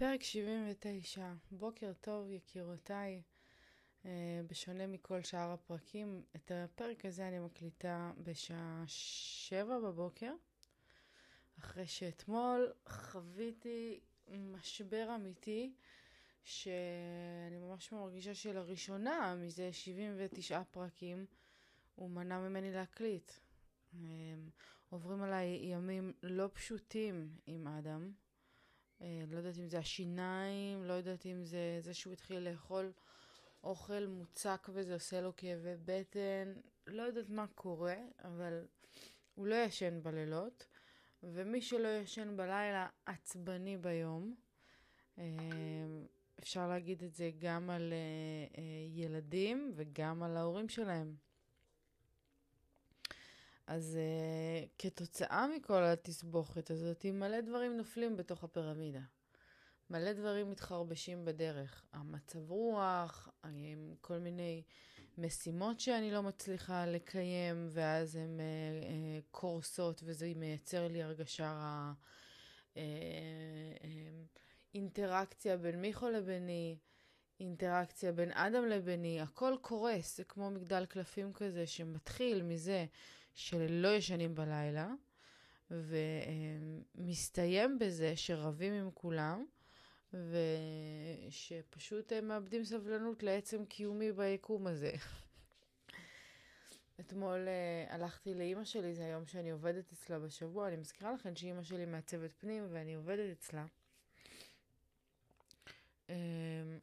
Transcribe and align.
פרק 0.00 0.22
79, 0.22 1.32
בוקר 1.50 1.92
טוב 2.00 2.30
יקירותיי. 2.30 3.22
Uh, 4.02 4.06
בשונה 4.46 4.86
מכל 4.86 5.22
שאר 5.22 5.50
הפרקים, 5.52 6.22
את 6.36 6.52
הפרק 6.54 7.04
הזה 7.04 7.28
אני 7.28 7.38
מקליטה 7.38 8.12
בשעה 8.18 8.84
7 8.86 9.80
בבוקר, 9.80 10.32
אחרי 11.58 11.86
שאתמול 11.86 12.72
חוויתי 12.88 14.00
משבר 14.28 15.14
אמיתי, 15.14 15.74
שאני 16.44 17.58
ממש 17.58 17.92
מרגישה 17.92 18.34
שלראשונה 18.34 19.34
מזה 19.34 19.72
79 19.72 20.62
פרקים 20.70 21.26
הוא 21.94 22.10
מנע 22.10 22.38
ממני 22.38 22.72
להקליט. 22.72 23.32
Um, 23.92 23.96
עוברים 24.90 25.22
עליי 25.22 25.46
ימים 25.62 26.12
לא 26.22 26.48
פשוטים 26.52 27.36
עם 27.46 27.68
אדם. 27.68 28.12
אה, 29.30 29.34
לא 29.34 29.38
יודעת 29.38 29.58
אם 29.58 29.68
זה 29.68 29.78
השיניים, 29.78 30.84
לא 30.84 30.92
יודעת 30.92 31.26
אם 31.26 31.44
זה 31.44 31.78
זה 31.80 31.94
שהוא 31.94 32.12
התחיל 32.12 32.38
לאכול 32.38 32.92
אוכל 33.64 34.06
מוצק 34.06 34.68
וזה 34.72 34.94
עושה 34.94 35.20
לו 35.20 35.36
כאבי 35.36 35.74
בטן, 35.84 36.52
לא 36.86 37.02
יודעת 37.02 37.28
מה 37.28 37.46
קורה, 37.46 37.96
אבל 38.24 38.64
הוא 39.34 39.46
לא 39.46 39.54
ישן 39.54 40.02
בלילות, 40.02 40.66
ומי 41.22 41.62
שלא 41.62 41.88
ישן 41.88 42.36
בלילה 42.36 42.88
עצבני 43.06 43.76
ביום. 43.76 44.34
אה, 45.18 45.24
אפשר 46.38 46.68
להגיד 46.68 47.02
את 47.02 47.14
זה 47.14 47.30
גם 47.38 47.70
על 47.70 47.92
אה, 47.92 48.62
ילדים 48.88 49.72
וגם 49.76 50.22
על 50.22 50.36
ההורים 50.36 50.68
שלהם. 50.68 51.14
אז 53.70 53.98
uh, 53.98 54.68
כתוצאה 54.78 55.46
מכל 55.56 55.82
התסבוכת 55.84 56.70
הזאת, 56.70 57.06
מלא 57.06 57.40
דברים 57.40 57.76
נופלים 57.76 58.16
בתוך 58.16 58.44
הפירמידה. 58.44 59.00
מלא 59.90 60.12
דברים 60.12 60.50
מתחרבשים 60.50 61.24
בדרך. 61.24 61.84
המצב 61.92 62.50
רוח, 62.50 63.28
כל 64.00 64.18
מיני 64.18 64.62
משימות 65.18 65.80
שאני 65.80 66.10
לא 66.10 66.22
מצליחה 66.22 66.86
לקיים, 66.86 67.68
ואז 67.70 68.16
הן 68.16 68.40
uh, 68.40 68.84
uh, 68.84 68.86
קורסות, 69.30 70.00
וזה 70.04 70.32
מייצר 70.36 70.88
לי 70.88 71.02
הרגשה 71.02 71.92
אינטראקציה 74.74 75.56
בין 75.56 75.80
מיכו 75.80 76.08
לביני, 76.08 76.78
אינטראקציה 77.40 78.12
בין 78.12 78.32
אדם 78.32 78.68
לביני, 78.68 79.20
הכל 79.20 79.56
קורס, 79.60 80.16
זה 80.16 80.24
כמו 80.24 80.50
מגדל 80.50 80.86
קלפים 80.86 81.32
כזה 81.32 81.66
שמתחיל 81.66 82.42
מזה 82.42 82.86
שלא 83.34 83.88
ישנים 83.88 84.34
בלילה, 84.34 84.88
ומסתיים 85.70 87.78
בזה 87.78 88.16
שרבים 88.16 88.72
עם 88.72 88.90
כולם, 88.94 89.44
ושפשוט 90.14 92.12
הם 92.12 92.28
מאבדים 92.28 92.64
סבלנות 92.64 93.22
לעצם 93.22 93.64
קיומי 93.64 94.12
ביקום 94.12 94.66
הזה. 94.66 94.92
אתמול 97.00 97.46
uh, 97.46 97.92
הלכתי 97.92 98.34
לאימא 98.34 98.64
שלי, 98.64 98.94
זה 98.94 99.04
היום 99.04 99.26
שאני 99.26 99.50
עובדת 99.50 99.92
אצלה 99.92 100.18
בשבוע. 100.18 100.68
אני 100.68 100.76
מזכירה 100.76 101.12
לכם 101.12 101.36
שאימא 101.36 101.62
שלי 101.62 101.86
מעצבת 101.86 102.30
פנים 102.40 102.66
ואני 102.70 102.94
עובדת 102.94 103.36
אצלה. 103.38 103.64
Um, 106.08 106.12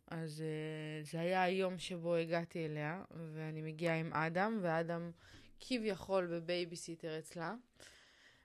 אז 0.08 0.44
uh, 0.44 1.12
זה 1.12 1.20
היה 1.20 1.44
היום 1.44 1.80
שבו 1.80 2.16
הגעתי 2.16 2.66
אליה, 2.66 3.04
ואני 3.34 3.62
מגיעה 3.62 4.00
עם 4.00 4.14
אדם, 4.14 4.60
ואדם 4.62 5.12
כביכול 5.60 6.28
בבייביסיטר 6.28 7.20
אצלה. 7.20 7.56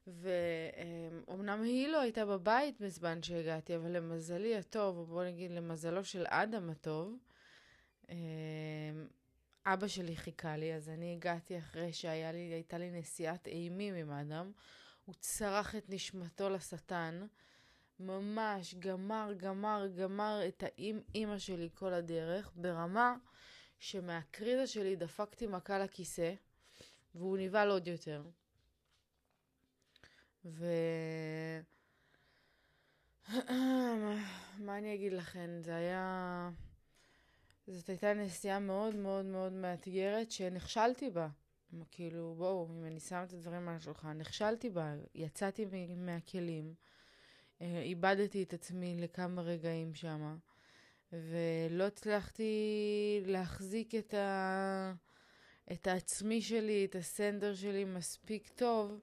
ואומנם 0.06 1.62
היא 1.62 1.89
לא 1.89 2.00
הייתה 2.00 2.27
בבית 2.27 2.81
בזמן 2.81 3.22
שהגעתי, 3.22 3.77
אבל 3.77 3.97
למזלי 3.97 4.56
הטוב, 4.56 4.97
או 4.97 5.06
בוא 5.06 5.25
נגיד 5.25 5.50
למזלו 5.50 6.05
של 6.05 6.25
אדם 6.28 6.70
הטוב, 6.70 7.17
אמ, 8.09 8.17
אבא 9.67 9.86
שלי 9.86 10.17
חיכה 10.17 10.56
לי, 10.56 10.75
אז 10.75 10.89
אני 10.89 11.12
הגעתי 11.12 11.59
אחרי 11.59 11.93
שהייתה 11.93 12.78
לי 12.78 12.91
נסיעת 12.91 13.47
אימים 13.47 13.94
עם 13.94 14.10
אדם. 14.10 14.53
הוא 15.04 15.15
צרח 15.19 15.77
את 15.77 15.84
נשמתו 15.88 16.50
לשטן, 16.50 17.27
ממש 18.00 18.75
גמר, 18.75 19.32
גמר, 19.37 19.87
גמר 19.97 20.41
את 20.48 20.62
האימא 20.66 21.38
שלי 21.38 21.69
כל 21.75 21.93
הדרך, 21.93 22.53
ברמה 22.56 23.16
שמהקריזה 23.78 24.66
שלי 24.66 24.97
דפקתי 24.97 25.47
מכה 25.47 25.78
לכיסא. 25.78 26.34
והוא 27.15 27.38
נבהל 27.38 27.71
עוד 27.71 27.88
יותר. 27.88 28.22
ו... 30.44 30.66
מה 34.58 34.78
אני 34.78 34.94
אגיד 34.94 35.12
לכם? 35.12 35.50
זה 35.60 35.76
היה... 35.76 36.50
זאת 37.66 37.88
הייתה 37.88 38.14
נסיעה 38.14 38.58
מאוד 38.58 38.97
מאוד 38.97 39.25
מאוד 39.25 39.53
מאתגרת 39.53 40.30
שנכשלתי 40.30 41.10
בה. 41.10 41.28
כאילו, 41.91 42.34
בואו, 42.38 42.69
אם 42.70 42.84
אני 42.84 43.00
שמה 43.00 43.25
את 43.25 43.32
הדברים 43.32 43.69
על 43.69 43.76
השולחן, 43.76 44.19
נכשלתי 44.19 44.70
בה, 44.70 44.94
יצאתי 45.14 45.66
מהכלים, 45.97 46.74
אה, 47.60 47.82
איבדתי 47.82 48.42
את 48.42 48.53
עצמי 48.53 48.97
לכמה 49.00 49.42
רגעים 49.42 49.94
שמה, 49.94 50.36
ולא 51.12 51.84
הצלחתי 51.84 52.53
להחזיק 53.26 53.94
את 53.94 54.14
ה... 54.14 54.92
את 55.72 55.86
העצמי 55.86 56.42
שלי, 56.42 56.84
את 56.84 56.97
הסנדר 56.97 57.54
שלי 57.54 57.84
מספיק 57.84 58.48
טוב, 58.48 59.00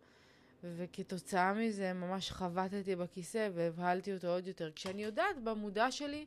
וכתוצאה 0.63 1.53
מזה 1.53 1.93
ממש 1.93 2.31
חבטתי 2.31 2.95
בכיסא 2.95 3.49
והבהלתי 3.53 4.13
אותו 4.13 4.27
עוד 4.27 4.47
יותר. 4.47 4.71
כשאני 4.71 5.03
יודעת 5.03 5.43
במודע 5.43 5.91
שלי 5.91 6.25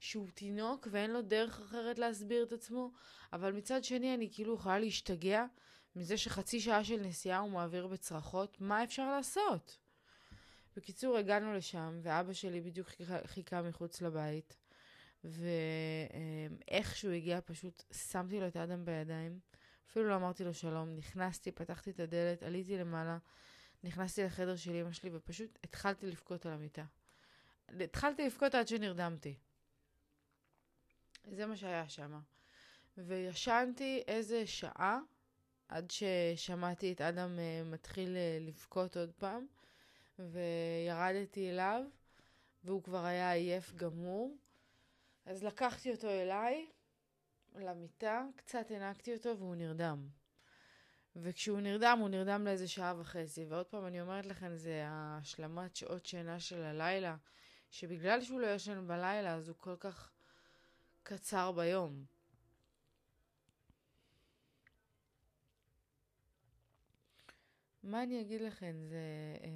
שהוא 0.00 0.28
תינוק 0.34 0.88
ואין 0.90 1.10
לו 1.10 1.22
דרך 1.22 1.60
אחרת 1.60 1.98
להסביר 1.98 2.42
את 2.42 2.52
עצמו, 2.52 2.90
אבל 3.32 3.52
מצד 3.52 3.84
שני 3.84 4.14
אני 4.14 4.28
כאילו 4.32 4.54
יכולה 4.54 4.78
להשתגע 4.78 5.44
מזה 5.96 6.16
שחצי 6.16 6.60
שעה 6.60 6.84
של 6.84 7.00
נסיעה 7.00 7.38
הוא 7.38 7.50
מעביר 7.50 7.86
בצרחות, 7.86 8.60
מה 8.60 8.84
אפשר 8.84 9.10
לעשות? 9.10 9.78
בקיצור, 10.76 11.16
הגענו 11.16 11.54
לשם, 11.54 12.00
ואבא 12.02 12.32
שלי 12.32 12.60
בדיוק 12.60 12.88
חיכה, 12.88 13.18
חיכה 13.26 13.62
מחוץ 13.62 14.02
לבית, 14.02 14.56
ואיך 15.24 16.96
שהוא 16.96 17.12
הגיע 17.12 17.40
פשוט 17.44 17.82
שמתי 18.10 18.40
לו 18.40 18.46
את 18.46 18.56
האדם 18.56 18.84
בידיים. 18.84 19.38
אפילו 19.90 20.08
לא 20.08 20.16
אמרתי 20.16 20.44
לו 20.44 20.54
שלום, 20.54 20.96
נכנסתי, 20.96 21.52
פתחתי 21.52 21.90
את 21.90 22.00
הדלת, 22.00 22.42
עליתי 22.42 22.78
למעלה, 22.78 23.18
נכנסתי 23.84 24.24
לחדר 24.24 24.56
של 24.56 24.74
אמא 24.74 24.92
שלי 24.92 25.10
ופשוט 25.12 25.58
התחלתי 25.64 26.06
לבכות 26.06 26.46
על 26.46 26.52
המיטה. 26.52 26.84
התחלתי 27.68 28.26
לבכות 28.26 28.54
עד 28.54 28.68
שנרדמתי. 28.68 29.34
זה 31.24 31.46
מה 31.46 31.56
שהיה 31.56 31.88
שם. 31.88 32.20
וישנתי 32.98 34.02
איזה 34.06 34.46
שעה 34.46 35.00
עד 35.68 35.90
ששמעתי 35.90 36.92
את 36.92 37.00
אדם 37.00 37.38
uh, 37.38 37.68
מתחיל 37.68 38.08
uh, 38.16 38.46
לבכות 38.46 38.96
עוד 38.96 39.12
פעם, 39.18 39.46
וירדתי 40.18 41.50
אליו, 41.50 41.82
והוא 42.64 42.82
כבר 42.82 43.04
היה 43.04 43.32
עייף 43.32 43.72
גמור. 43.74 44.36
אז 45.26 45.44
לקחתי 45.44 45.90
אותו 45.90 46.08
אליי, 46.08 46.66
למיטה, 47.56 48.24
קצת 48.36 48.70
הענקתי 48.70 49.14
אותו 49.14 49.38
והוא 49.38 49.54
נרדם. 49.54 50.08
וכשהוא 51.16 51.60
נרדם, 51.60 51.98
הוא 52.00 52.08
נרדם 52.08 52.44
לאיזה 52.44 52.68
שעה 52.68 52.94
וחצי. 52.98 53.44
ועוד 53.44 53.66
פעם, 53.66 53.86
אני 53.86 54.00
אומרת 54.00 54.26
לכם, 54.26 54.56
זה 54.56 54.84
השלמת 54.86 55.76
שעות 55.76 56.06
שינה 56.06 56.40
של 56.40 56.62
הלילה, 56.62 57.16
שבגלל 57.70 58.22
שהוא 58.22 58.40
לא 58.40 58.46
ישן 58.46 58.86
בלילה, 58.86 59.34
אז 59.34 59.48
הוא 59.48 59.56
כל 59.58 59.76
כך 59.76 60.10
קצר 61.02 61.52
ביום. 61.52 62.04
מה 67.82 68.02
אני 68.02 68.20
אגיד 68.20 68.40
לכם? 68.40 68.76
זה 68.88 68.96
אה, 69.42 69.50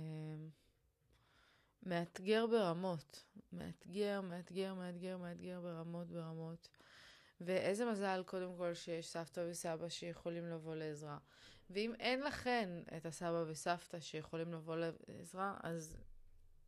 מאתגר 1.83 2.47
ברמות. 2.47 3.25
מאתגר, 3.53 4.21
מאתגר, 4.21 4.75
מאתגר, 4.75 5.17
מאתגר 5.17 5.61
ברמות, 5.61 6.07
ברמות. 6.11 6.69
ואיזה 7.41 7.85
מזל, 7.91 8.23
קודם 8.27 8.57
כל, 8.57 8.75
שיש 8.75 9.09
סבתא 9.09 9.45
וסבא 9.51 9.89
שיכולים 9.89 10.47
לבוא 10.47 10.75
לעזרה. 10.75 11.19
ואם 11.71 11.93
אין 12.01 12.21
לכן 12.21 12.69
את 12.97 13.07
הסבא 13.07 13.45
וסבתא 13.47 14.01
שיכולים 14.01 14.53
לבוא 14.53 14.77
לעזרה, 14.77 15.57
אז 15.63 15.97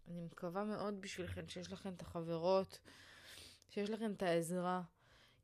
אני 0.09 0.21
מקווה 0.21 0.65
מאוד 0.65 1.01
בשבילכן 1.01 1.49
שיש 1.49 1.73
לכן 1.73 1.93
את 1.93 2.03
החברות, 2.03 2.81
שיש 3.69 3.91
לכן 3.91 4.13
את 4.13 4.23
העזרה. 4.23 4.83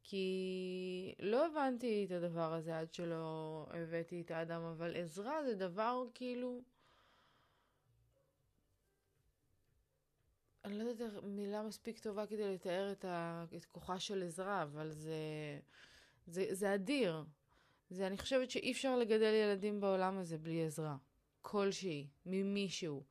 כי 0.05 1.15
לא 1.19 1.47
הבנתי 1.47 2.05
את 2.07 2.11
הדבר 2.11 2.53
הזה 2.53 2.79
עד 2.79 2.95
שלא 2.95 3.67
הבאתי 3.71 4.21
את 4.21 4.31
האדם, 4.31 4.63
אבל 4.63 4.97
עזרה 4.97 5.45
זה 5.45 5.55
דבר 5.55 6.05
כאילו 6.15 6.61
אני 10.65 10.79
לא 10.79 10.89
יודעת 10.89 11.13
מילה 11.23 11.63
מספיק 11.63 11.99
טובה 11.99 12.27
כדי 12.27 12.55
לתאר 12.55 12.93
את, 12.93 13.05
ה, 13.05 13.45
את 13.57 13.65
כוחה 13.65 14.01
של 14.01 14.23
עזרה, 14.23 14.63
אבל 14.63 14.91
זה, 14.91 15.15
זה, 16.27 16.47
זה 16.51 16.75
אדיר. 16.75 17.25
זה, 17.91 18.07
אני 18.07 18.19
חושבת 18.19 18.51
שאי 18.51 18.73
אפשר 18.73 18.97
לגדל 18.97 19.35
ילדים 19.35 19.81
בעולם 19.81 20.19
הזה 20.19 20.39
בלי 20.39 20.67
עזרה. 20.67 20.97
כלשהי, 21.41 22.07
ממישהו. 22.27 23.03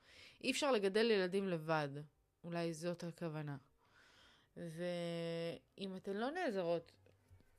אי 0.44 0.52
אפשר 0.52 0.72
לגדל 0.72 1.12
ילדים 1.12 1.50
לבד. 1.50 1.90
אולי 2.44 2.74
זאת 2.74 3.04
הכוונה. 3.04 3.58
ואם 4.58 5.96
אתן 5.96 6.18
לא 6.18 6.32
נעזרות 6.32 6.92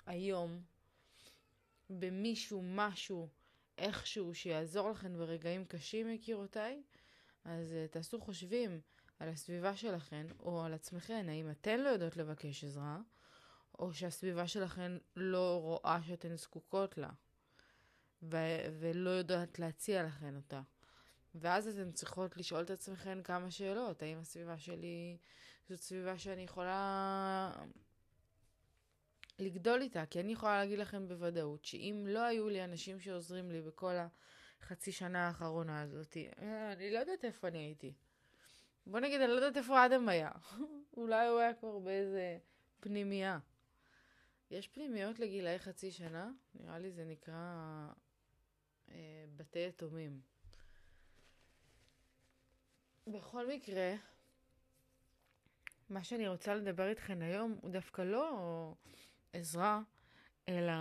היום 0.07 0.63
במישהו, 1.91 2.63
משהו, 2.65 3.29
איכשהו, 3.79 4.35
שיעזור 4.35 4.91
לכן 4.91 5.17
ברגעים 5.17 5.65
קשים, 5.65 6.11
יקירותיי, 6.11 6.83
אז 7.45 7.73
uh, 7.73 7.93
תעשו 7.93 8.21
חושבים 8.21 8.81
על 9.23 9.29
הסביבה 9.29 9.77
שלכן, 9.77 10.27
או 10.41 10.65
על 10.65 10.75
עצמכן, 10.75 11.29
האם 11.29 11.51
אתן 11.51 11.81
לא 11.81 11.89
יודעות 11.89 12.17
לבקש 12.17 12.65
עזרה, 12.65 12.99
או 13.79 13.93
שהסביבה 13.93 14.47
שלכן 14.47 14.93
לא 15.17 15.61
רואה 15.63 16.01
שאתן 16.07 16.37
זקוקות 16.37 16.99
לה, 16.99 17.11
ו- 18.23 18.67
ולא 18.81 19.11
יודעת 19.11 19.59
להציע 19.59 20.03
לכן 20.03 20.37
אותה. 20.37 20.61
ואז 21.35 21.69
אתן 21.69 21.93
צריכות 21.93 22.37
לשאול 22.37 22.63
את 22.63 22.71
עצמכן 22.71 23.23
כמה 23.23 23.51
שאלות. 23.51 24.03
האם 24.03 24.19
הסביבה 24.19 24.59
שלי 24.59 25.17
זאת 25.69 25.81
סביבה 25.81 26.19
שאני 26.19 26.43
יכולה 26.43 27.53
לגדול 29.39 29.83
איתה? 29.83 30.07
כי 30.07 30.21
אני 30.21 30.33
יכולה 30.33 30.59
להגיד 30.59 30.79
לכם 30.79 31.09
בוודאות 31.09 31.65
שאם 31.65 32.05
לא 32.09 32.23
היו 32.23 32.49
לי 32.49 32.65
אנשים 32.65 33.01
שעוזרים 33.01 33.51
לי 33.51 33.63
בכל 33.63 33.95
החצי 34.61 34.93
שנה 34.93 35.27
האחרונה 35.27 35.83
הזאת, 35.83 36.17
אני 36.73 36.91
לא 36.91 36.99
יודעת 36.99 37.25
איפה 37.25 37.49
אני 37.49 37.59
הייתי. 37.59 37.93
בוא 38.87 39.01
נגיד, 39.01 39.21
אני 39.21 39.31
לא 39.31 39.37
יודעת 39.37 39.57
איפה 39.57 39.87
אדם 39.87 40.09
היה. 40.09 40.31
אולי 40.97 41.29
הוא 41.29 41.39
היה 41.39 41.55
כבר 41.55 41.79
באיזה 41.79 42.39
פנימייה. 42.81 43.39
יש 44.51 44.69
פנימיות 44.69 45.19
לגילאי 45.19 45.59
חצי 45.59 45.91
שנה? 45.91 46.31
נראה 46.55 46.79
לי 46.79 46.93
זה 46.93 47.05
נקרא 47.05 47.35
אה, 48.91 49.25
בתי 49.37 49.59
יתומים. 49.59 50.21
בכל 53.07 53.49
מקרה, 53.49 53.95
מה 55.91 56.05
שאני 56.05 56.29
רוצה 56.29 56.55
לדבר 56.55 56.89
איתכן 56.89 57.23
היום 57.23 57.59
הוא 57.63 57.71
דווקא 57.71 58.03
לא 58.03 58.75
עזרה, 59.33 59.81
אלא 60.49 60.73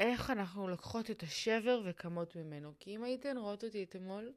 איך 0.00 0.30
אנחנו 0.30 0.68
לוקחות 0.68 1.10
את 1.10 1.22
השבר 1.22 1.80
וקמות 1.84 2.36
ממנו. 2.36 2.72
כי 2.80 2.96
אם 2.96 3.04
הייתן 3.04 3.36
רואות 3.36 3.64
אותי 3.64 3.82
אתמול 3.84 4.32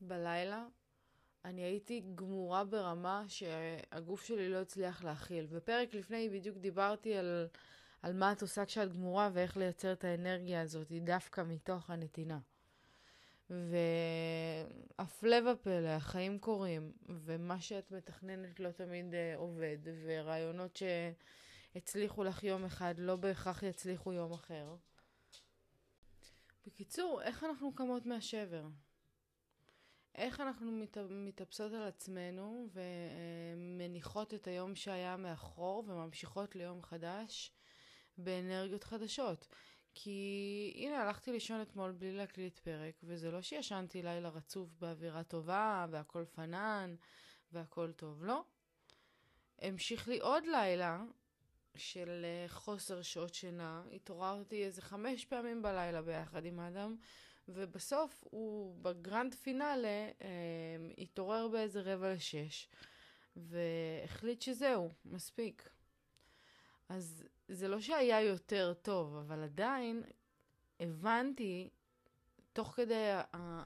בלילה, 0.00 0.66
אני 1.44 1.62
הייתי 1.62 2.02
גמורה 2.14 2.64
ברמה 2.64 3.24
שהגוף 3.28 4.24
שלי 4.24 4.48
לא 4.48 4.56
הצליח 4.56 5.04
להכיל. 5.04 5.46
בפרק 5.46 5.94
לפני 5.94 6.28
בדיוק 6.28 6.56
דיברתי 6.56 7.14
על, 7.14 7.48
על 8.02 8.12
מה 8.12 8.32
את 8.32 8.42
עושה 8.42 8.64
כשאת 8.64 8.92
גמורה 8.92 9.30
ואיך 9.32 9.56
לייצר 9.56 9.92
את 9.92 10.04
האנרגיה 10.04 10.60
הזאת 10.60 10.92
דווקא 10.92 11.42
מתוך 11.46 11.90
הנתינה. 11.90 12.38
והפלא 13.50 15.36
ופלא, 15.52 15.88
החיים 15.88 16.38
קורים, 16.38 16.92
ומה 17.08 17.60
שאת 17.60 17.90
מתכננת 17.90 18.60
לא 18.60 18.70
תמיד 18.70 19.06
uh, 19.12 19.38
עובד, 19.38 19.78
ורעיונות 20.04 20.76
שהצליחו 21.72 22.24
לך 22.24 22.44
יום 22.44 22.64
אחד 22.64 22.94
לא 22.98 23.16
בהכרח 23.16 23.62
יצליחו 23.62 24.12
יום 24.12 24.32
אחר. 24.32 24.76
בקיצור, 26.66 27.22
איך 27.22 27.44
אנחנו 27.44 27.74
קמות 27.74 28.06
מהשבר? 28.06 28.64
איך 30.14 30.40
אנחנו 30.40 30.72
מת... 30.72 30.98
מתאפסות 30.98 31.72
על 31.72 31.82
עצמנו 31.82 32.68
ומניחות 32.72 34.34
את 34.34 34.46
היום 34.46 34.74
שהיה 34.74 35.16
מאחור 35.16 35.84
וממשיכות 35.88 36.56
ליום 36.56 36.82
חדש 36.82 37.52
באנרגיות 38.18 38.84
חדשות. 38.84 39.46
כי 39.94 40.72
הנה, 40.76 41.02
הלכתי 41.02 41.32
לישון 41.32 41.62
אתמול 41.62 41.92
בלי 41.92 42.12
להקליט 42.12 42.58
פרק, 42.58 42.94
וזה 43.02 43.30
לא 43.30 43.42
שישנתי 43.42 44.02
לילה 44.02 44.28
רצוף 44.28 44.74
באווירה 44.78 45.22
טובה, 45.24 45.86
והכל 45.90 46.24
פנן, 46.32 46.94
והכל 47.52 47.92
טוב, 47.92 48.24
לא. 48.24 48.44
המשיך 49.58 50.08
לי 50.08 50.18
עוד 50.18 50.44
לילה 50.46 51.04
של 51.76 52.24
אה, 52.24 52.48
חוסר 52.48 53.02
שעות 53.02 53.34
שינה, 53.34 53.82
התעוררתי 53.92 54.64
איזה 54.64 54.82
חמש 54.82 55.24
פעמים 55.24 55.62
בלילה 55.62 56.02
ביחד 56.02 56.44
עם 56.44 56.60
האדם, 56.60 56.96
ובסוף 57.48 58.24
הוא 58.30 58.76
בגרנד 58.82 59.34
פינאלה 59.34 59.88
אה, 60.22 60.28
התעורר 60.98 61.48
באיזה 61.48 61.80
רבע 61.80 62.12
לשש, 62.14 62.68
והחליט 63.36 64.42
שזהו, 64.42 64.90
מספיק. 65.04 65.70
אז 66.88 67.24
זה 67.48 67.68
לא 67.68 67.80
שהיה 67.80 68.20
יותר 68.20 68.74
טוב, 68.82 69.16
אבל 69.16 69.42
עדיין 69.42 70.02
הבנתי, 70.80 71.70
תוך 72.52 72.68
כדי 72.68 73.10
ה- 73.10 73.62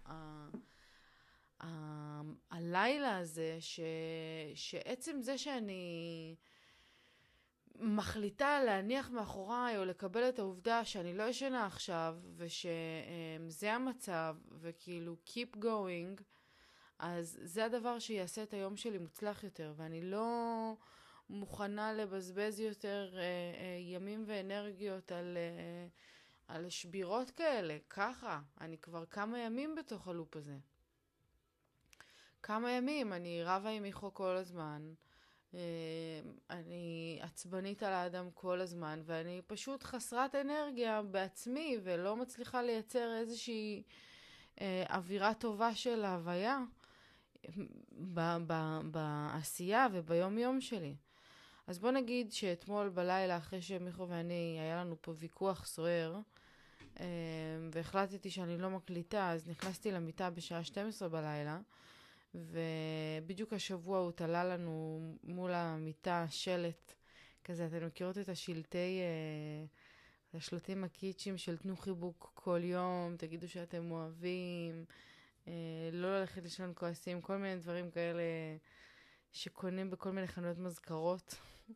ה- 1.61 2.23
הלילה 2.51 3.19
הזה, 3.19 3.57
ש- 3.61 3.81
שעצם 4.55 5.21
זה 5.21 5.39
שאני 5.39 6.37
מחליטה 7.77 8.65
להניח 8.65 9.11
מאחוריי 9.11 9.79
או 9.79 9.85
לקבל 9.85 10.29
את 10.29 10.39
העובדה 10.39 10.85
שאני 10.85 11.15
לא 11.15 11.23
ישנה 11.23 11.67
עכשיו, 11.67 12.17
ושזה 12.37 13.73
המצב, 13.73 14.37
וכאילו 14.61 15.17
keep 15.27 15.57
going, 15.57 16.23
אז 16.99 17.39
זה 17.43 17.65
הדבר 17.65 17.99
שיעשה 17.99 18.43
את 18.43 18.53
היום 18.55 18.77
שלי 18.77 18.99
מוצלח 18.99 19.45
יותר, 19.45 19.73
ואני 19.77 20.03
לא... 20.03 20.75
מוכנה 21.29 21.93
לבזבז 21.93 22.61
יותר 22.61 23.11
אה, 23.15 23.21
אה, 23.21 23.79
ימים 23.81 24.25
ואנרגיות 24.27 25.13
על, 25.13 25.37
אה, 25.37 25.87
על 26.49 26.69
שבירות 26.69 27.31
כאלה, 27.31 27.77
ככה. 27.91 28.41
אני 28.61 28.79
כבר 28.79 29.07
כמה 29.07 29.39
ימים 29.39 29.75
בתוך 29.75 30.09
הלופ 30.09 30.37
הזה. 30.37 30.57
כמה 32.43 32.71
ימים, 32.71 33.13
אני 33.13 33.43
רבה 33.45 33.71
עם 33.71 33.83
מיכו 33.83 34.15
כל 34.15 34.37
הזמן, 34.37 34.95
אני 36.51 37.19
עצבנית 37.23 37.83
על 37.83 37.93
האדם 37.93 38.29
כל 38.35 38.61
הזמן, 38.61 39.03
ואני 39.05 39.41
פשוט 39.47 39.83
חסרת 39.83 40.35
אנרגיה 40.35 41.03
בעצמי, 41.03 41.79
ולא 41.83 42.17
מצליחה 42.17 42.63
לייצר 42.63 43.17
איזושהי 43.17 43.83
אה, 44.61 44.85
אווירה 44.91 45.35
טובה 45.35 45.75
של 45.75 46.05
הוויה. 46.05 46.63
בעשייה 48.91 49.87
וביום 49.93 50.39
יום 50.39 50.61
שלי. 50.61 50.95
אז 51.67 51.79
בוא 51.79 51.91
נגיד 51.91 52.33
שאתמול 52.33 52.89
בלילה, 52.89 53.37
אחרי 53.37 53.63
שמיכו 53.63 54.09
ואני, 54.09 54.59
היה 54.61 54.77
לנו 54.77 54.97
פה 55.01 55.13
ויכוח 55.17 55.67
סוער, 55.67 56.19
אה, 57.01 57.07
והחלטתי 57.73 58.31
שאני 58.31 58.59
לא 58.59 58.71
מקליטה, 58.71 59.31
אז 59.31 59.49
נכנסתי 59.49 59.91
למיטה 59.91 60.31
בשעה 60.31 60.65
12 60.65 61.09
בלילה, 61.09 61.61
ובדיוק 62.35 63.53
השבוע 63.53 63.99
הוא 63.99 64.13
תלה 64.13 64.45
לנו 64.45 65.01
מול 65.25 65.51
המיטה 65.53 66.27
שלט 66.31 66.95
כזה, 67.45 67.67
אתן 67.67 67.85
מכירות 67.87 68.19
את 68.19 68.29
השלטי, 68.29 69.01
אה, 69.01 69.65
השלטים 70.35 70.85
הקיצ'ים 70.85 71.39
של 71.39 71.57
תנו 71.57 71.77
חיבוק 71.77 72.33
כל 72.35 72.61
יום, 72.65 73.17
תגידו 73.19 73.49
שאתם 73.49 73.91
אוהבים, 73.91 74.85
אה, 75.49 75.53
לא 75.93 76.21
ללכת 76.21 76.43
לישון 76.43 76.73
כועסים, 76.75 77.21
כל 77.21 77.37
מיני 77.37 77.57
דברים 77.57 77.91
כאלה 77.91 78.23
שקונים 79.33 79.91
בכל 79.91 80.11
מיני 80.11 80.27
חנויות 80.27 80.59
מזכרות. 80.59 81.35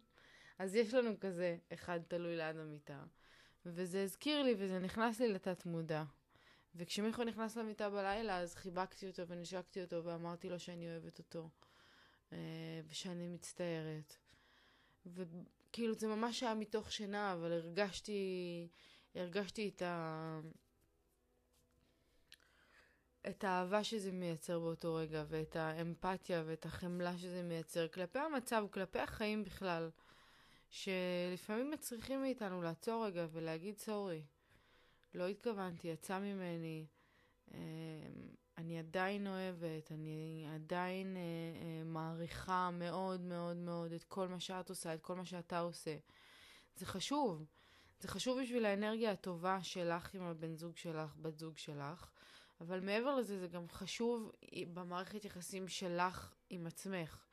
אז 0.59 0.75
יש 0.75 0.95
לנו 0.95 1.21
כזה 1.21 1.57
אחד 1.73 2.01
תלוי 2.09 2.37
ליד 2.37 2.57
המיטה. 2.57 3.05
וזה 3.67 4.03
הזכיר 4.03 4.43
לי 4.43 4.55
וזה 4.59 4.79
נכנס 4.79 5.21
לי 5.21 5.33
לתת 5.33 5.67
מודע. 5.67 6.05
וכשמיכו 6.79 7.25
נכנס 7.25 7.57
למיטה 7.57 7.91
בלילה, 7.91 8.39
אז 8.39 8.55
חיבקתי 8.55 9.07
אותו 9.07 9.29
ונשקתי 9.29 9.83
אותו 9.83 10.05
ואמרתי 10.05 10.49
לו 10.49 10.59
שאני 10.59 10.91
אוהבת 10.91 11.19
אותו. 11.19 11.49
אה, 12.33 12.81
ושאני 12.89 13.29
מצטערת. 13.29 14.17
וכאילו 15.07 15.95
זה 15.95 16.07
ממש 16.07 16.43
היה 16.43 16.55
מתוך 16.55 16.93
שינה, 16.93 17.33
אבל 17.33 17.53
הרגשתי, 17.53 18.69
הרגשתי 19.15 19.69
את 19.69 19.83
ה... 19.83 20.41
את 23.29 23.45
האהבה 23.45 23.85
שזה 23.85 24.13
מייצר 24.13 24.59
באותו 24.59 24.95
רגע, 24.95 25.25
ואת 25.29 25.57
האמפתיה 25.57 26.43
ואת 26.47 26.67
החמלה 26.67 27.19
שזה 27.19 27.43
מייצר 27.43 27.89
כלפי 27.89 28.19
המצב, 28.19 28.67
כלפי 28.71 28.99
החיים 28.99 29.45
בכלל. 29.45 29.91
שלפעמים 30.71 31.71
מצריכים 31.71 32.21
מאיתנו 32.21 32.63
לעצור 32.63 33.07
רגע 33.07 33.27
ולהגיד 33.33 33.79
סורי. 33.79 34.23
לא 35.15 35.27
התכוונתי, 35.27 35.89
יצא 35.89 36.19
ממני, 36.19 36.87
אה, 37.55 37.59
אני 38.59 38.79
עדיין 38.79 39.27
אוהבת, 39.27 39.93
אני 39.93 40.47
עדיין 40.55 41.17
אה, 41.17 41.21
אה, 41.21 41.85
מעריכה 41.85 42.71
מאוד 42.73 43.21
מאוד 43.21 43.57
מאוד 43.57 43.93
את 43.93 44.05
כל 44.05 44.29
מה 44.29 44.41
שאת 44.41 44.69
עושה, 44.69 44.95
את 44.95 45.01
כל 45.01 45.15
מה 45.17 45.25
שאתה 45.25 45.59
עושה. 45.59 45.97
זה 46.77 46.87
חשוב. 46.87 47.45
זה 48.01 48.09
חשוב 48.09 48.41
בשביל 48.43 48.65
האנרגיה 48.65 49.11
הטובה 49.11 49.63
שלך 49.63 50.15
עם 50.15 50.23
הבן 50.23 50.55
זוג 50.55 50.77
שלך, 50.77 51.17
בת 51.17 51.39
זוג 51.39 51.59
שלך, 51.59 52.11
אבל 52.61 52.81
מעבר 52.81 53.17
לזה 53.17 53.39
זה 53.39 53.47
גם 53.47 53.69
חשוב 53.69 54.33
במערכת 54.75 55.25
יחסים 55.25 55.69
שלך 55.69 56.35
עם 56.51 56.67
עצמך. 56.67 57.25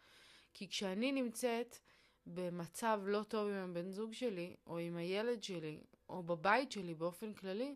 כי 0.53 0.67
כשאני 0.67 1.11
נמצאת 1.11 1.77
במצב 2.27 3.01
לא 3.05 3.23
טוב 3.23 3.47
עם 3.47 3.69
הבן 3.69 3.91
זוג 3.91 4.13
שלי, 4.13 4.55
או 4.67 4.77
עם 4.77 4.97
הילד 4.97 5.43
שלי, 5.43 5.83
או 6.09 6.23
בבית 6.23 6.71
שלי 6.71 6.93
באופן 6.93 7.33
כללי, 7.33 7.75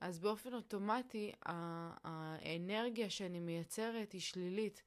אז 0.00 0.18
באופן 0.18 0.54
אוטומטי 0.54 1.32
האנרגיה 1.42 3.10
שאני 3.10 3.40
מייצרת 3.40 4.12
היא 4.12 4.20
שלילית. 4.20 4.82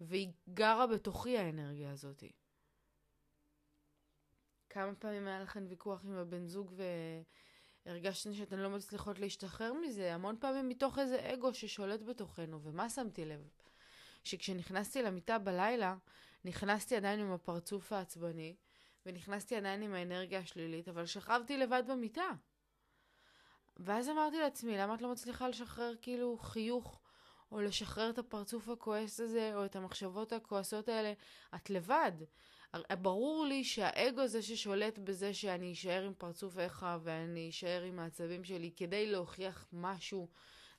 והיא 0.00 0.32
גרה 0.54 0.86
בתוכי 0.86 1.38
האנרגיה 1.38 1.90
הזאת. 1.90 2.24
כמה 4.70 4.94
פעמים 4.94 5.26
היה 5.26 5.40
לכם 5.40 5.64
ויכוח 5.68 6.04
עם 6.04 6.12
הבן 6.12 6.46
זוג 6.46 6.72
והרגשתם 7.86 8.34
שאתן 8.34 8.58
לא 8.58 8.70
מצליחות 8.70 9.18
להשתחרר 9.18 9.72
מזה? 9.72 10.14
המון 10.14 10.36
פעמים 10.40 10.68
מתוך 10.68 10.98
איזה 10.98 11.32
אגו 11.32 11.54
ששולט 11.54 12.02
בתוכנו. 12.02 12.60
ומה 12.62 12.88
שמתי 12.88 13.24
לב? 13.24 13.48
שכשנכנסתי 14.24 15.02
למיטה 15.02 15.38
בלילה, 15.38 15.96
נכנסתי 16.46 16.96
עדיין 16.96 17.20
עם 17.20 17.32
הפרצוף 17.32 17.92
העצבני, 17.92 18.56
ונכנסתי 19.06 19.56
עדיין 19.56 19.82
עם 19.82 19.94
האנרגיה 19.94 20.38
השלילית, 20.38 20.88
אבל 20.88 21.06
שכבתי 21.06 21.56
לבד 21.56 21.82
במיטה. 21.88 22.30
ואז 23.76 24.08
אמרתי 24.08 24.38
לעצמי, 24.38 24.78
למה 24.78 24.94
את 24.94 25.02
לא 25.02 25.12
מצליחה 25.12 25.48
לשחרר 25.48 25.94
כאילו 26.02 26.38
חיוך, 26.38 27.00
או 27.52 27.60
לשחרר 27.60 28.10
את 28.10 28.18
הפרצוף 28.18 28.68
הכועס 28.68 29.20
הזה, 29.20 29.52
או 29.54 29.64
את 29.64 29.76
המחשבות 29.76 30.32
הכועסות 30.32 30.88
האלה? 30.88 31.12
את 31.54 31.70
לבד. 31.70 32.12
ברור 33.02 33.46
לי 33.46 33.64
שהאגו 33.64 34.26
זה 34.26 34.42
ששולט 34.42 34.98
בזה 34.98 35.34
שאני 35.34 35.72
אשאר 35.72 36.02
עם 36.02 36.14
פרצוף 36.14 36.58
איכה 36.58 36.98
ואני 37.02 37.48
אשאר 37.50 37.82
עם 37.82 37.98
העצבים 37.98 38.44
שלי 38.44 38.70
כדי 38.76 39.06
להוכיח 39.06 39.66
משהו 39.72 40.28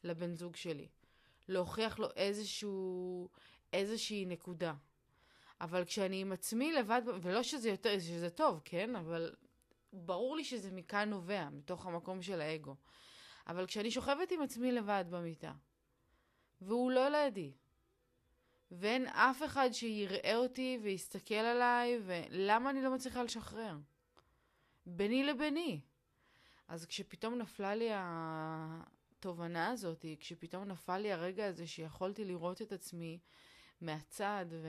לבן 0.03 0.35
זוג 0.35 0.55
שלי. 0.55 0.87
להוכיח 1.47 1.99
לו 1.99 2.07
איזשהו, 2.15 3.29
איזושהי 3.73 4.25
נקודה. 4.25 4.73
אבל 5.61 5.85
כשאני 5.85 6.21
עם 6.21 6.31
עצמי 6.31 6.71
לבד, 6.71 7.01
ולא 7.21 7.43
שזה 7.43 7.69
יותר, 7.69 7.99
שזה 7.99 8.29
טוב, 8.29 8.61
כן? 8.65 8.95
אבל 8.95 9.35
ברור 9.93 10.35
לי 10.35 10.43
שזה 10.43 10.71
מכאן 10.71 11.09
נובע, 11.09 11.49
מתוך 11.49 11.85
המקום 11.85 12.21
של 12.21 12.41
האגו. 12.41 12.75
אבל 13.47 13.65
כשאני 13.65 13.91
שוכבת 13.91 14.31
עם 14.31 14.41
עצמי 14.41 14.71
לבד 14.71 15.05
במיטה, 15.09 15.53
והוא 16.61 16.91
לא 16.91 17.09
לידי, 17.09 17.51
ואין 18.71 19.07
אף 19.07 19.43
אחד 19.43 19.69
שיראה 19.71 20.35
אותי 20.35 20.79
ויסתכל 20.83 21.35
עליי, 21.35 21.99
ולמה 22.05 22.69
אני 22.69 22.81
לא 22.81 22.93
מצליחה 22.93 23.23
לשחרר? 23.23 23.77
ביני 24.85 25.23
לביני. 25.23 25.81
אז 26.67 26.85
כשפתאום 26.85 27.35
נפלה 27.35 27.75
לי 27.75 27.89
התובנה 27.93 29.67
הזאת, 29.67 30.05
כשפתאום 30.19 30.63
נפל 30.63 30.97
לי 30.97 31.11
הרגע 31.11 31.45
הזה 31.45 31.67
שיכולתי 31.67 32.25
לראות 32.25 32.61
את 32.61 32.71
עצמי 32.71 33.19
מהצד 33.81 34.45
ו... 34.49 34.67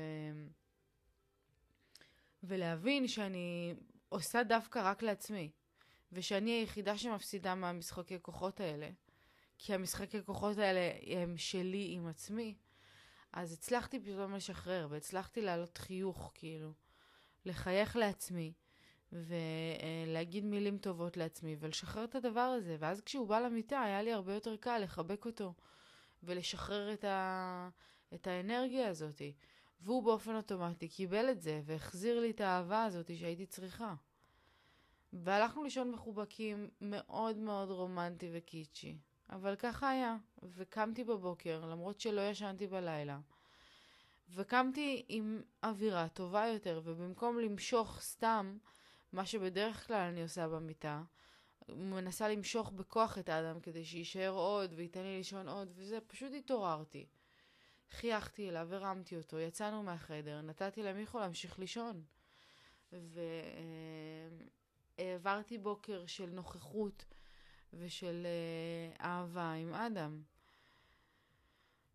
ולהבין 2.42 3.08
שאני 3.08 3.74
עושה 4.08 4.42
דווקא 4.42 4.90
רק 4.90 5.02
לעצמי, 5.02 5.50
ושאני 6.12 6.50
היחידה 6.50 6.98
שמפסידה 6.98 7.54
מהמשחקי 7.54 8.18
כוחות 8.22 8.60
האלה, 8.60 8.90
כי 9.58 9.74
המשחקי 9.74 10.24
כוחות 10.24 10.58
האלה 10.58 10.90
הם 11.06 11.36
שלי 11.36 11.88
עם 11.90 12.06
עצמי, 12.06 12.54
אז 13.32 13.52
הצלחתי 13.52 14.00
פתאום 14.00 14.34
לשחרר, 14.34 14.86
והצלחתי 14.90 15.40
להעלות 15.40 15.78
חיוך, 15.78 16.32
כאילו, 16.34 16.72
לחייך 17.44 17.96
לעצמי, 17.96 18.52
ולהגיד 19.12 20.44
מילים 20.44 20.78
טובות 20.78 21.16
לעצמי, 21.16 21.56
ולשחרר 21.60 22.04
את 22.04 22.14
הדבר 22.14 22.40
הזה. 22.40 22.76
ואז 22.78 23.00
כשהוא 23.00 23.28
בא 23.28 23.40
למיטה, 23.40 23.80
היה 23.80 24.02
לי 24.02 24.12
הרבה 24.12 24.34
יותר 24.34 24.56
קל 24.56 24.78
לחבק 24.78 25.26
אותו, 25.26 25.54
ולשחרר 26.22 26.92
את, 26.92 27.04
ה... 27.04 27.68
את 28.14 28.26
האנרגיה 28.26 28.88
הזאת. 28.88 29.22
והוא 29.80 30.02
באופן 30.02 30.36
אוטומטי 30.36 30.88
קיבל 30.88 31.30
את 31.30 31.42
זה, 31.42 31.60
והחזיר 31.64 32.20
לי 32.20 32.30
את 32.30 32.40
האהבה 32.40 32.84
הזאת 32.84 33.10
שהייתי 33.18 33.46
צריכה. 33.46 33.94
והלכנו 35.12 35.64
לישון 35.64 35.90
מחובקים 35.90 36.70
מאוד 36.80 37.36
מאוד 37.36 37.70
רומנטי 37.70 38.30
וקיצ'י. 38.32 38.96
אבל 39.30 39.56
ככה 39.56 39.90
היה, 39.90 40.16
וקמתי 40.42 41.04
בבוקר, 41.04 41.66
למרות 41.66 42.00
שלא 42.00 42.20
ישנתי 42.20 42.66
בלילה. 42.66 43.18
וקמתי 44.34 45.04
עם 45.08 45.42
אווירה 45.64 46.08
טובה 46.08 46.46
יותר, 46.46 46.80
ובמקום 46.84 47.38
למשוך 47.38 48.00
סתם, 48.00 48.58
מה 49.12 49.26
שבדרך 49.26 49.86
כלל 49.86 50.08
אני 50.08 50.22
עושה 50.22 50.48
במיטה, 50.48 51.02
מנסה 51.68 52.28
למשוך 52.28 52.70
בכוח 52.70 53.18
את 53.18 53.28
האדם 53.28 53.60
כדי 53.60 53.84
שיישאר 53.84 54.30
עוד 54.30 54.72
וייתן 54.76 55.02
לי 55.02 55.16
לישון 55.16 55.48
עוד, 55.48 55.72
וזה, 55.74 55.98
פשוט 56.00 56.32
התעוררתי. 56.38 57.06
חייכתי 57.90 58.48
אליו, 58.48 58.74
הרמתי 58.74 59.16
אותו, 59.16 59.38
יצאנו 59.38 59.82
מהחדר, 59.82 60.40
נתתי 60.40 60.82
למיכו 60.82 61.18
להמשיך 61.18 61.58
לישון. 61.58 62.02
והעברתי 64.98 65.58
בוקר 65.58 66.06
של 66.06 66.26
נוכחות 66.26 67.04
ושל 67.72 68.26
אה, 68.26 69.06
אהבה 69.06 69.52
עם 69.52 69.74
אדם. 69.74 70.22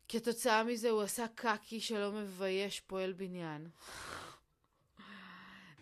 כתוצאה 0.09 0.63
מזה 0.63 0.89
הוא 0.89 1.01
עשה 1.01 1.25
קקי 1.35 1.81
שלא 1.81 2.11
מבייש 2.11 2.79
פועל 2.79 3.13
בניין. 3.13 3.69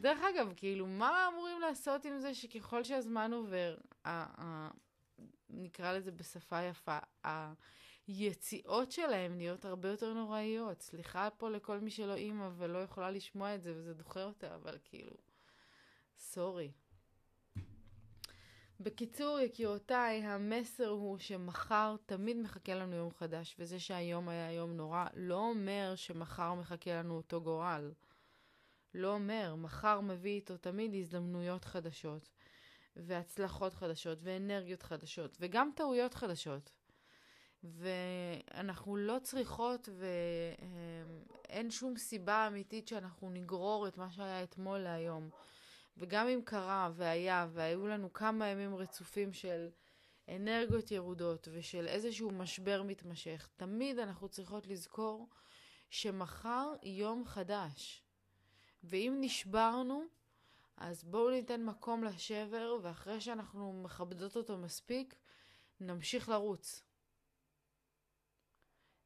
דרך 0.02 0.20
אגב, 0.20 0.54
כאילו, 0.56 0.88
מה 0.88 1.28
אמורים 1.28 1.62
לעשות 1.62 2.06
עם 2.06 2.20
זה 2.20 2.36
שככל 2.36 2.84
שהזמן 2.84 3.34
עובר, 3.34 3.78
ה- 4.06 4.42
ה- 4.44 4.72
נקרא 5.50 5.94
לזה 5.94 6.12
בשפה 6.12 6.62
יפה, 6.62 6.98
היציאות 8.18 8.92
שלהם 8.92 9.38
נהיות 9.38 9.66
הרבה 9.66 9.90
יותר 9.90 10.14
נוראיות. 10.14 10.82
סליחה 10.82 11.30
פה 11.38 11.50
לכל 11.50 11.80
מי 11.80 11.92
שלא 11.92 12.16
אימא 12.16 12.50
ולא 12.58 12.78
יכולה 12.78 13.12
לשמוע 13.12 13.56
את 13.56 13.62
זה 13.62 13.74
וזה 13.76 13.94
דוחה 13.94 14.24
אותה, 14.24 14.56
אבל 14.56 14.78
כאילו, 14.84 15.16
סורי. 16.18 16.72
בקיצור, 18.80 19.40
יקירותיי, 19.40 20.24
המסר 20.24 20.88
הוא 20.88 21.18
שמחר 21.18 21.96
תמיד 22.06 22.38
מחכה 22.38 22.76
לנו 22.76 22.96
יום 22.96 23.12
חדש, 23.12 23.56
וזה 23.60 23.80
שהיום 23.80 24.30
היה 24.30 24.52
יום 24.52 24.72
נורא 24.72 25.06
לא 25.14 25.36
אומר 25.36 25.94
שמחר 25.96 26.54
מחכה 26.54 26.94
לנו 26.94 27.18
אותו 27.18 27.42
גורל. 27.42 27.92
לא 28.94 29.14
אומר, 29.14 29.56
מחר 29.56 30.00
מביא 30.00 30.32
איתו 30.32 30.58
תמיד 30.58 30.94
הזדמנויות 30.94 31.66
חדשות, 31.66 32.30
והצלחות 32.96 33.74
חדשות, 33.74 34.20
ואנרגיות 34.22 34.84
חדשות, 34.84 35.38
וגם 35.40 35.72
טעויות 35.76 36.14
חדשות. 36.14 36.72
ואנחנו 37.64 38.96
לא 38.96 39.18
צריכות, 39.24 39.90
ואין 41.50 41.72
שום 41.72 41.98
סיבה 41.98 42.48
אמיתית 42.48 42.88
שאנחנו 42.88 43.30
נגרור 43.30 43.88
את 43.88 43.98
מה 43.98 44.12
שהיה 44.12 44.44
אתמול 44.44 44.78
להיום. 44.80 45.30
וגם 45.98 46.28
אם 46.28 46.42
קרה 46.46 46.90
והיה 46.94 47.48
והיו 47.54 47.88
לנו 47.88 48.14
כמה 48.14 48.48
ימים 48.48 48.76
רצופים 48.76 49.34
של 49.34 49.70
אנרגיות 50.30 50.92
ירודות 50.92 51.48
ושל 51.52 51.88
איזשהו 51.88 52.32
משבר 52.32 52.84
מתמשך, 52.84 53.50
תמיד 53.58 54.00
אנחנו 54.00 54.30
צריכות 54.30 54.68
לזכור 54.68 55.30
שמחר 55.90 56.74
יום 56.84 57.26
חדש. 57.26 58.04
ואם 58.84 59.18
נשברנו, 59.20 60.04
אז 60.78 61.04
בואו 61.04 61.30
ניתן 61.30 61.64
מקום 61.64 62.04
לשבר, 62.04 62.78
ואחרי 62.82 63.22
שאנחנו 63.22 63.82
מכבדות 63.84 64.38
אותו 64.38 64.58
מספיק, 64.58 65.16
נמשיך 65.80 66.30
לרוץ. 66.30 66.84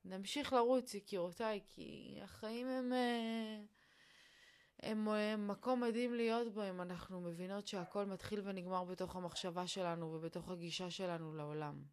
נמשיך 0.06 0.54
לרוץ, 0.54 0.94
יקירותיי, 0.94 1.62
כי 1.68 2.20
החיים 2.24 2.68
הם... 2.68 2.92
Uh, 2.92 3.76
הם, 4.80 5.08
הם 5.08 5.48
מקום 5.48 5.84
מדהים 5.84 6.14
להיות 6.14 6.54
בו 6.54 6.70
אם 6.70 6.82
אנחנו 6.82 7.22
מבינות 7.22 7.68
שהכל 7.68 8.06
מתחיל 8.06 8.42
ונגמר 8.44 8.84
בתוך 8.84 9.16
המחשבה 9.16 9.68
שלנו 9.68 10.14
ובתוך 10.14 10.50
הגישה 10.50 10.92
שלנו 10.92 11.36
לעולם. 11.36 11.84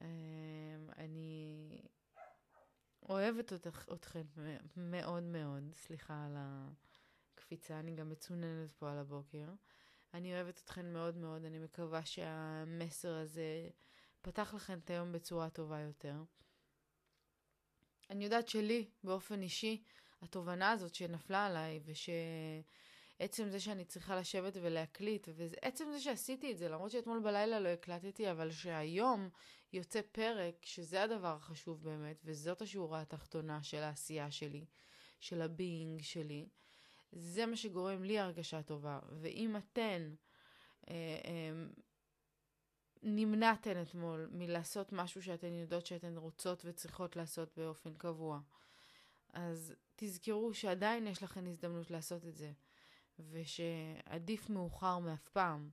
אמ, 0.00 0.06
אני 0.98 1.80
אוהבת 3.08 3.52
אותך, 3.52 3.88
אתכן 3.92 4.22
מאוד 4.76 5.22
מאוד, 5.22 5.62
סליחה 5.74 6.24
על 6.24 6.36
הקפיצה, 7.34 7.80
אני 7.80 7.94
גם 7.94 8.08
מצוננת 8.08 8.72
פה 8.72 8.92
על 8.92 8.98
הבוקר. 8.98 9.48
אני 10.14 10.34
אוהבת 10.34 10.60
אתכן 10.64 10.92
מאוד 10.92 11.16
מאוד, 11.16 11.44
אני 11.44 11.58
מקווה 11.58 12.04
שהמסר 12.04 13.14
הזה 13.14 13.68
פתח 14.22 14.54
לכן 14.54 14.78
את 14.78 14.90
היום 14.90 15.12
בצורה 15.12 15.50
טובה 15.50 15.80
יותר. 15.80 16.14
אני 18.10 18.24
יודעת 18.24 18.48
שלי, 18.48 18.90
באופן 19.04 19.42
אישי, 19.42 19.82
התובנה 20.22 20.70
הזאת 20.70 20.94
שנפלה 20.94 21.46
עליי, 21.46 21.80
ושעצם 21.84 23.48
זה 23.48 23.60
שאני 23.60 23.84
צריכה 23.84 24.16
לשבת 24.16 24.56
ולהקליט, 24.62 25.28
ועצם 25.34 25.90
זה 25.92 26.00
שעשיתי 26.00 26.52
את 26.52 26.58
זה, 26.58 26.68
למרות 26.68 26.90
שאתמול 26.90 27.20
בלילה 27.20 27.60
לא 27.60 27.68
הקלטתי, 27.68 28.30
אבל 28.30 28.50
שהיום 28.50 29.28
יוצא 29.72 30.00
פרק, 30.12 30.54
שזה 30.62 31.02
הדבר 31.02 31.36
החשוב 31.36 31.82
באמת, 31.82 32.20
וזאת 32.24 32.62
השורה 32.62 33.00
התחתונה 33.00 33.62
של 33.62 33.82
העשייה 33.82 34.30
שלי, 34.30 34.64
של 35.20 35.42
ה 35.42 35.52
being 35.52 36.02
שלי, 36.02 36.48
זה 37.12 37.46
מה 37.46 37.56
שגורם 37.56 38.04
לי 38.04 38.18
הרגשה 38.18 38.62
טובה. 38.62 38.98
ואם 39.12 39.56
אתן 39.56 40.14
אה, 40.88 40.94
אה, 41.24 41.66
נמנעתן 43.02 43.82
אתמול 43.82 44.28
מלעשות 44.32 44.92
משהו 44.92 45.22
שאתן 45.22 45.52
יודעות 45.52 45.86
שאתן 45.86 46.16
רוצות 46.16 46.62
וצריכות 46.64 47.16
לעשות 47.16 47.58
באופן 47.58 47.94
קבוע, 47.94 48.40
אז 49.32 49.74
תזכרו 49.96 50.54
שעדיין 50.54 51.06
יש 51.06 51.22
לכם 51.22 51.46
הזדמנות 51.46 51.90
לעשות 51.90 52.26
את 52.26 52.36
זה, 52.36 52.52
ושעדיף 53.30 54.50
מאוחר 54.50 54.98
מאף 54.98 55.28
פעם, 55.28 55.70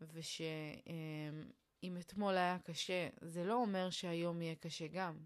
ושאם 0.00 1.96
אתמול 2.00 2.34
היה 2.34 2.58
קשה, 2.58 3.08
זה 3.20 3.44
לא 3.44 3.54
אומר 3.54 3.90
שהיום 3.90 4.42
יהיה 4.42 4.54
קשה 4.54 4.86
גם. 4.86 5.18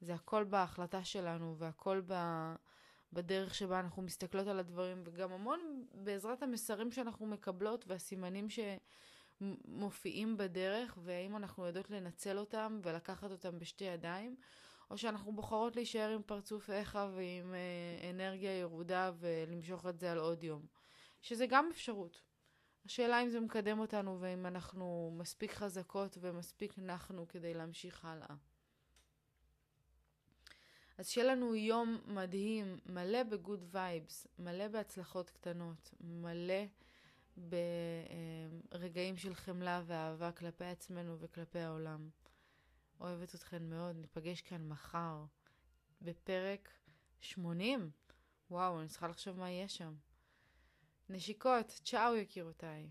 זה 0.00 0.14
הכל 0.14 0.44
בהחלטה 0.44 1.04
שלנו 1.04 1.56
והכל 1.58 2.02
ב... 2.06 2.14
בדרך 3.12 3.54
שבה 3.54 3.80
אנחנו 3.80 4.02
מסתכלות 4.02 4.46
על 4.46 4.58
הדברים, 4.58 5.02
וגם 5.04 5.32
המון 5.32 5.86
בעזרת 5.94 6.42
המסרים 6.42 6.92
שאנחנו 6.92 7.26
מקבלות 7.26 7.84
והסימנים 7.88 8.48
שמופיעים 9.42 10.36
בדרך, 10.36 10.98
והאם 11.04 11.36
אנחנו 11.36 11.66
יודעות 11.66 11.90
לנצל 11.90 12.38
אותם 12.38 12.80
ולקחת 12.82 13.30
אותם 13.30 13.58
בשתי 13.58 13.84
ידיים, 13.84 14.36
או 14.90 14.98
שאנחנו 14.98 15.32
בוחרות 15.32 15.76
להישאר 15.76 16.10
עם 16.10 16.22
פרצוף 16.22 16.70
איכה 16.70 17.10
ועם 17.14 17.54
אה, 17.54 18.10
אנרגיה 18.10 18.58
ירודה 18.58 19.12
ולמשוך 19.18 19.86
את 19.86 19.98
זה 19.98 20.12
על 20.12 20.18
עוד 20.18 20.44
יום. 20.44 20.66
שזה 21.22 21.46
גם 21.46 21.68
אפשרות. 21.72 22.22
השאלה 22.86 23.22
אם 23.22 23.28
זה 23.28 23.40
מקדם 23.40 23.78
אותנו 23.78 24.20
ואם 24.20 24.46
אנחנו 24.46 25.14
מספיק 25.18 25.52
חזקות 25.52 26.18
ומספיק 26.20 26.78
נחנו 26.78 27.28
כדי 27.28 27.54
להמשיך 27.54 28.04
הלאה. 28.04 28.34
אז 30.98 31.08
שיהיה 31.08 31.26
לנו 31.26 31.54
יום 31.54 31.98
מדהים, 32.06 32.78
מלא 32.86 33.22
בגוד 33.22 33.64
וייבס, 33.70 34.26
מלא 34.38 34.68
בהצלחות 34.68 35.30
קטנות, 35.30 35.90
מלא 36.00 36.64
ברגעים 37.36 39.16
של 39.16 39.34
חמלה 39.34 39.82
ואהבה 39.86 40.32
כלפי 40.32 40.64
עצמנו 40.64 41.18
וכלפי 41.20 41.58
העולם. 41.58 42.10
אוהבת 43.00 43.34
אתכן 43.34 43.68
מאוד, 43.68 43.96
ניפגש 43.96 44.40
כאן 44.40 44.68
מחר 44.68 45.24
בפרק 46.02 46.68
80. 47.20 47.90
וואו, 48.50 48.80
אני 48.80 48.88
צריכה 48.88 49.08
לחשוב 49.08 49.38
מה 49.38 49.50
יהיה 49.50 49.68
שם. 49.68 49.94
נשיקות, 51.08 51.80
צ'או 51.84 52.16
יקירותיי. 52.16 52.88